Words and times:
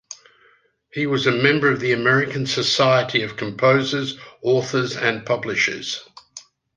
He 0.91 1.05
was 1.05 1.27
a 1.27 1.31
member 1.31 1.71
of 1.71 1.79
the 1.79 1.91
American 1.91 2.47
Society 2.47 3.21
of 3.21 3.37
Composers, 3.37 4.17
Authors 4.41 4.97
and 4.97 5.23
Publishers. 5.27 6.03